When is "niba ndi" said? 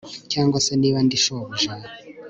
0.81-1.17